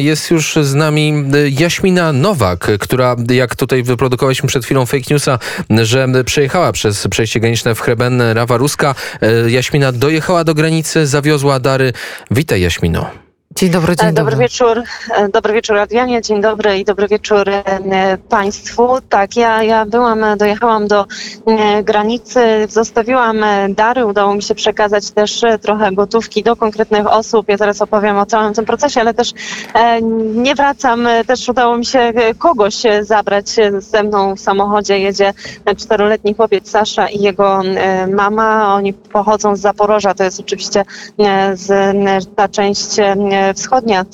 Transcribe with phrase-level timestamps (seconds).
[0.00, 5.38] Jest już z nami Jaśmina Nowak, która, jak tutaj wyprodukowaliśmy przed chwilą fake newsa,
[5.82, 8.94] że przejechała przez przejście graniczne w Hreben Rawa Ruska.
[9.48, 11.92] Jaśmina dojechała do granicy, zawiozła dary.
[12.30, 13.29] Witaj Jaśmino.
[13.60, 14.30] Dzień dobry, dzień dobry.
[14.30, 14.82] Dobry wieczór,
[15.16, 17.62] e, dobry wieczór Adrianie, dzień dobry i dobry wieczór e,
[18.28, 18.98] Państwu.
[19.08, 21.06] Tak, ja, ja byłam, dojechałam do
[21.46, 27.48] e, granicy, zostawiłam dary, udało mi się przekazać też trochę gotówki do konkretnych osób.
[27.48, 29.32] Ja zaraz opowiem o całym tym procesie, ale też
[30.34, 34.98] nie wracam, też udało mi się kogoś zabrać ze mną w samochodzie.
[34.98, 35.32] Jedzie
[35.76, 37.62] czteroletni chłopiec Sasza i jego
[38.08, 38.74] mama.
[38.74, 40.84] Oni pochodzą z Zaporoża, to jest oczywiście
[41.54, 41.68] z,
[42.36, 42.96] ta część
[43.54, 44.04] wschodnia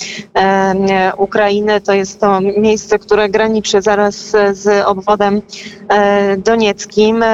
[1.17, 1.81] Ukrainy.
[1.81, 5.43] To jest to miejsce, które graniczy zaraz z obwodem
[5.89, 7.25] e, donieckim.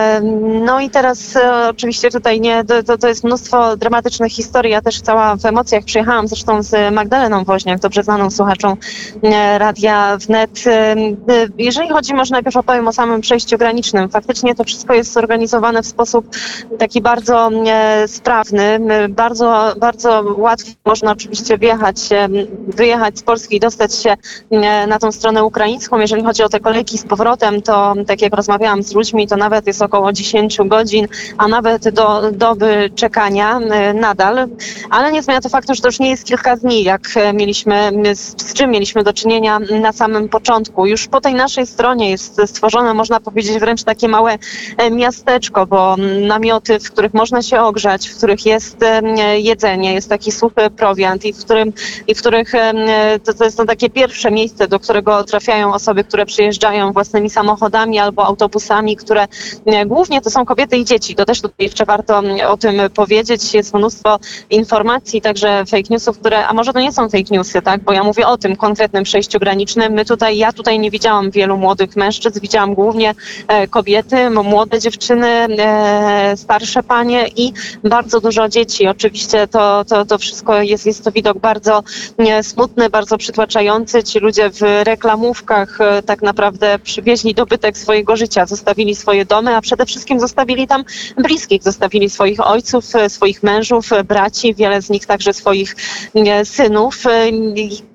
[0.65, 4.73] No i teraz e, oczywiście tutaj nie, to, to jest mnóstwo dramatycznych historii.
[4.73, 8.77] Ja też cała w emocjach przyjechałam zresztą z Magdaleną Woźniak, dobrze znaną słuchaczą
[9.23, 10.65] e, Radia Wnet.
[11.59, 14.09] Jeżeli chodzi, może najpierw opowiem o samym przejściu granicznym.
[14.09, 16.27] Faktycznie to wszystko jest zorganizowane w sposób
[16.79, 17.51] taki bardzo
[18.07, 18.81] sprawny.
[19.09, 22.09] Bardzo, bardzo łatwo można oczywiście wjechać wyjechać,
[22.69, 24.17] wyjechać z Polski i dostać się
[24.89, 25.99] na tą stronę ukraińską.
[25.99, 29.67] Jeżeli chodzi o te kolejki z powrotem, to tak jak rozmawiałam z ludźmi, to nawet
[29.67, 33.61] jest około 10 godzin, a nawet do doby czekania
[33.95, 34.49] nadal.
[34.91, 37.03] Ale nie zmienia to faktu, że to już nie jest kilka dni, jak
[37.35, 40.87] mieliśmy, z, z czym mieliśmy do czynienia na samym początku.
[40.87, 44.39] Już po tej naszej stronie jest stworzone, można powiedzieć, wręcz takie małe
[44.91, 45.97] miasteczko, bo
[46.29, 48.77] namioty, w których można się ogrzać, w których jest
[49.37, 51.72] jedzenie, jest taki suchy prowiant i w którym
[52.07, 52.53] i w których
[53.25, 57.99] to, to jest to takie pierwsze miejsce, do którego trafiają osoby, które przyjeżdżają własnymi samochodami
[57.99, 59.27] albo autobusami, które
[59.87, 61.15] głównie to są kobiety i dzieci.
[61.15, 63.55] To też tutaj jeszcze warto o tym powiedzieć.
[63.55, 64.19] Jest mnóstwo
[64.51, 67.85] informacji, także fake newsów, które, a może to nie są fake newsy, tak?
[67.85, 69.93] Bo ja mówię o tym konkretnym przejściu granicznym.
[69.93, 73.15] My tutaj, ja tutaj nie widziałam wielu młodych mężczyzn, widziałam głównie
[73.49, 77.53] e, kobiety, młode dziewczyny, e, starsze panie i
[77.85, 78.89] bardzo dużo dzieci.
[78.89, 81.83] Oczywiście to, to, to wszystko jest, jest to widok bardzo bardzo
[82.43, 84.03] smutny, bardzo przytłaczający.
[84.03, 89.61] Ci ludzie w reklamówkach e, tak naprawdę przywieźli dobytek swojego życia, zostawili swoje domy, a
[89.61, 90.85] przede wszystkim zostawili tam
[91.17, 95.77] bliskich, zostawili swoich ojców, e, swoich mężów, e, braci, wiele z nich także swoich
[96.45, 97.05] synów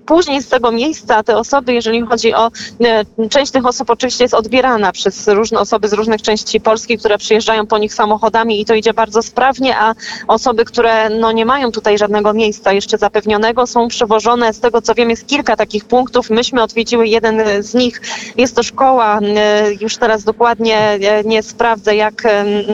[0.08, 2.52] później z tego miejsca te osoby, jeżeli chodzi o
[2.86, 7.18] e, część tych osób oczywiście jest odbierana przez różne osoby z różnych części Polski, które
[7.18, 9.94] przyjeżdżają po nich samochodami i to idzie bardzo sprawnie, a
[10.28, 14.54] osoby, które no nie mają tutaj żadnego miejsca jeszcze zapewnionego, są przewożone.
[14.54, 16.30] Z tego co wiem jest kilka takich punktów.
[16.30, 18.02] Myśmy odwiedziły jeden z nich.
[18.38, 22.24] Jest to szkoła, e, już teraz dokładnie e, nie sprawdzę jak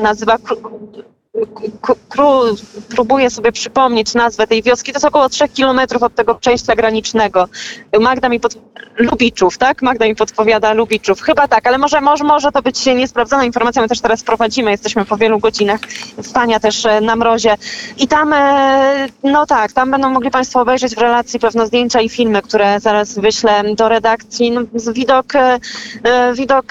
[0.01, 0.37] nazywa
[2.89, 7.47] próbuję sobie przypomnieć nazwę tej wioski, to jest około 3 kilometrów od tego przejścia granicznego.
[7.99, 8.55] Magda mi pod...
[8.97, 9.81] Lubiczów, tak?
[9.81, 11.21] Magda mi podpowiada Lubiczów.
[11.21, 15.05] Chyba tak, ale może, może, może to być niesprawdzona informacja, my też teraz prowadzimy, jesteśmy
[15.05, 15.79] po wielu godzinach
[16.21, 17.55] spania też e, na mrozie.
[17.97, 22.09] I tam, e, no tak, tam będą mogli Państwo obejrzeć w relacji pewno zdjęcia i
[22.09, 24.51] filmy, które zaraz wyślę do redakcji.
[24.51, 24.61] No,
[24.93, 25.59] widok, e,
[26.33, 26.65] widok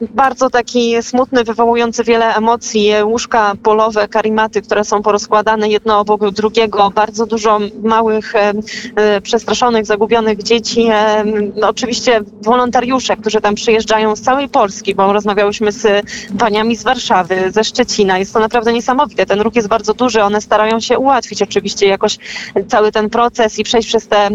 [0.00, 2.90] bardzo taki smutny, wywołujący wiele emocji.
[3.04, 8.52] Łóżka polowe karimaty, które są porozkładane jedno obok drugiego, bardzo dużo małych, e,
[8.96, 10.86] e, przestraszonych, zagubionych dzieci.
[10.90, 11.24] E,
[11.62, 16.06] oczywiście wolontariusze, którzy tam przyjeżdżają z całej Polski, bo rozmawiałyśmy z
[16.38, 18.18] paniami z Warszawy, ze Szczecina.
[18.18, 19.26] Jest to naprawdę niesamowite.
[19.26, 20.22] Ten ruch jest bardzo duży.
[20.22, 22.18] One starają się ułatwić oczywiście jakoś
[22.68, 24.30] cały ten proces i przejść przez, te,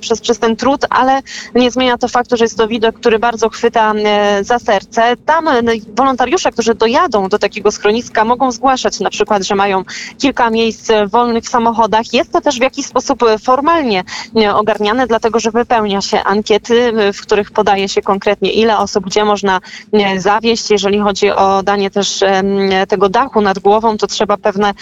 [0.00, 1.20] przez, przez ten trud, ale
[1.54, 3.94] nie zmienia to faktu, że jest to widok, który bardzo chwyta
[4.40, 5.16] za serce.
[5.26, 5.48] Tam
[5.96, 9.84] wolontariusze, którzy dojadą do takiego schroniska, mogą zgłaszać na przykład, że mają
[10.18, 12.12] kilka miejsc wolnych w samochodach.
[12.12, 14.04] Jest to też w jakiś sposób formalnie
[14.54, 19.60] ogarniane, dlatego że wypełnia się ankiety, w których podaje się konkretnie ile osób, gdzie można
[20.16, 20.70] zawieść.
[20.70, 22.24] Jeżeli chodzi o danie też
[22.88, 24.74] tego dachu nad głową, to trzeba pewne,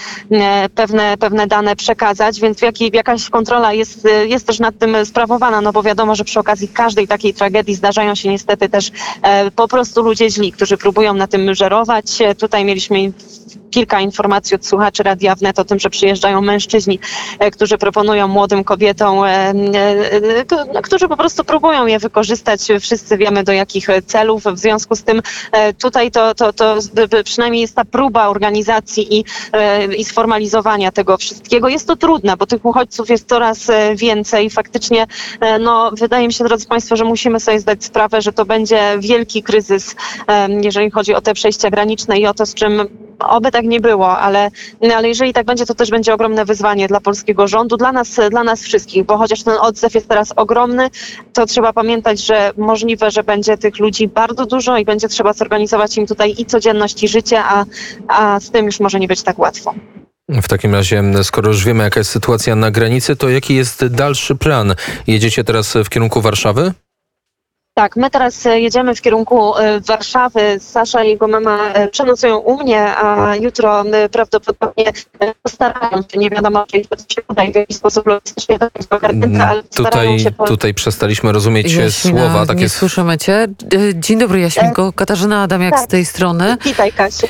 [0.75, 2.59] pewne, pewne dane przekazać, więc
[2.93, 7.09] jakaś kontrola jest, jest też nad tym sprawowana, no bo wiadomo, że przy okazji każdej
[7.09, 8.91] takiej tragedii zdarzają się niestety też
[9.22, 12.18] e, po prostu ludzie źli, którzy próbują na tym żerować.
[12.39, 13.13] Tutaj mieliśmy
[13.71, 16.98] kilka informacji od słuchaczy Radia Wnet o tym, że przyjeżdżają mężczyźni,
[17.38, 19.28] e, którzy proponują młodym kobietom, e,
[20.74, 22.60] e, którzy po prostu próbują je wykorzystać.
[22.80, 24.44] Wszyscy wiemy do jakich celów.
[24.44, 25.22] W związku z tym
[25.78, 26.76] tutaj to, to, to
[27.24, 29.24] przynajmniej jest ta próba organizacji i,
[29.98, 31.68] i sformalizowania tego wszystkiego.
[31.68, 34.50] Jest to trudne, bo tych uchodźców jest coraz więcej.
[34.50, 35.06] Faktycznie,
[35.60, 39.42] no, wydaje mi się, drodzy Państwo, że musimy sobie zdać sprawę, że to będzie wielki
[39.42, 39.97] kryzys,
[40.62, 44.19] jeżeli chodzi o te przejścia graniczne i o to, z czym Oby tak nie było,
[44.19, 44.51] ale,
[44.97, 48.45] ale jeżeli tak będzie, to też będzie ogromne wyzwanie dla polskiego rządu, dla nas, dla
[48.45, 50.91] nas wszystkich, bo chociaż ten odzew jest teraz ogromny,
[51.33, 55.97] to trzeba pamiętać, że możliwe, że będzie tych ludzi bardzo dużo i będzie trzeba zorganizować
[55.97, 57.65] im tutaj i codzienność, i życie, a,
[58.09, 59.75] a z tym już może nie być tak łatwo.
[60.28, 64.37] W takim razie, skoro już wiemy, jaka jest sytuacja na granicy, to jaki jest dalszy
[64.37, 64.75] plan?
[65.07, 66.73] Jedziecie teraz w kierunku Warszawy?
[67.78, 70.41] Tak, my teraz e, jedziemy w kierunku e, Warszawy.
[70.61, 74.93] Sasza i jego mama e, przenocują u mnie, a jutro prawdopodobnie
[75.43, 78.97] postarają się, nie wiadomo, czy to się uda i w jakiś sposób logistycznie do tego
[78.97, 80.45] ogarnięte, ale Tutaj, się po...
[80.47, 82.41] tutaj przestaliśmy rozumieć Jaśmina, słowa.
[82.41, 83.47] nie Takie słyszymy cię.
[83.95, 85.84] Dzień dobry Jaśminko, Katarzyna Adamiak tak.
[85.84, 86.57] z tej strony.
[86.65, 87.27] Witaj Kasiu.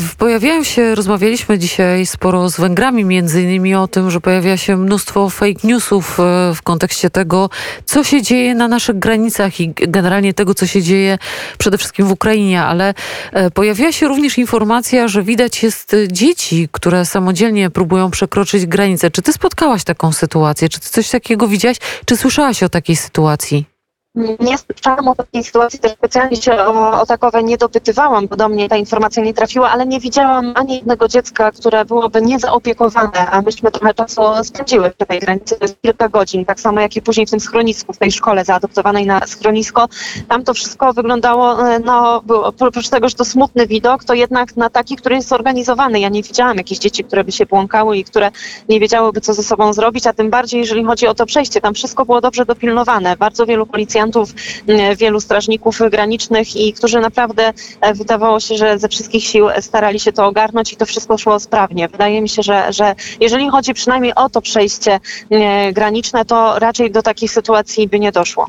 [0.00, 4.76] W- Pojawiają się, rozmawialiśmy dzisiaj sporo z Węgrami, między innymi o tym, że pojawia się
[4.76, 6.18] mnóstwo fake newsów
[6.54, 7.50] w kontekście tego,
[7.84, 11.18] co się dzieje na naszych granicach i generalnie tego, co się dzieje
[11.58, 12.94] przede wszystkim w Ukrainie, ale
[13.32, 19.10] e, pojawiła się również informacja, że widać jest dzieci, które samodzielnie próbują przekroczyć granicę.
[19.10, 20.68] Czy ty spotkałaś taką sytuację?
[20.68, 21.76] Czy ty coś takiego widziałaś?
[22.04, 23.71] Czy słyszałaś o takiej sytuacji?
[24.14, 28.48] Nie słyszałam o takiej sytuacji, też specjalnie się o, o takowe nie dopytywałam, bo do
[28.48, 33.42] mnie ta informacja nie trafiła, ale nie widziałam ani jednego dziecka, które byłoby niezaopiekowane, a
[33.42, 37.02] myśmy trochę czasu spędziły przy tej granicy, to jest kilka godzin, tak samo jak i
[37.02, 39.88] później w tym schronisku, w tej szkole zaadoptowanej na schronisko.
[40.28, 44.56] Tam to wszystko wyglądało, e, no, było, oprócz tego, że to smutny widok, to jednak
[44.56, 46.00] na taki, który jest zorganizowany.
[46.00, 48.30] Ja nie widziałam jakichś dzieci, które by się błąkały i które
[48.68, 51.60] nie wiedziałyby, co ze sobą zrobić, a tym bardziej, jeżeli chodzi o to przejście.
[51.60, 53.16] Tam wszystko było dobrze dopilnowane.
[53.16, 58.88] Bardzo wielu policjantów, m, wielu strażników granicznych i którzy naprawdę e, wydawało się, że ze
[58.88, 61.88] wszystkich sił starali się to ogarnąć i to wszystko szło sprawnie.
[61.88, 65.00] Wydaje mi się, że, że jeżeli chodzi przynajmniej o to przejście
[65.30, 68.46] e, graniczne, to raczej do takich sytuacji by nie doszło.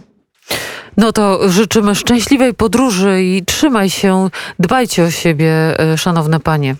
[0.97, 4.29] No to życzymy szczęśliwej podróży i trzymaj się,
[4.59, 6.75] dbajcie o siebie, e, szanowne panie.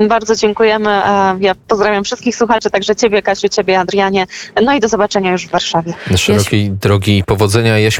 [0.00, 0.90] Bardzo dziękujemy.
[0.90, 4.26] e, Ja pozdrawiam wszystkich słuchaczy, także Ciebie, Kasiu, Ciebie, Adrianie.
[4.62, 5.94] No i do zobaczenia już w Warszawie.
[6.16, 7.78] szerokiej drogi i powodzenia.
[7.78, 7.94] Jaś